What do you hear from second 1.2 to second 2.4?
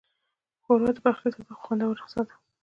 ساده خو خوندوره نسخه ده.